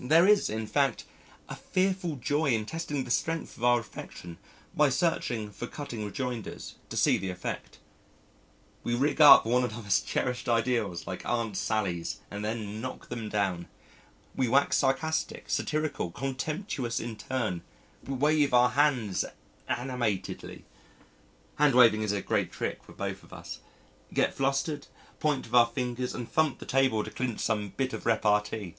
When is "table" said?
26.64-27.04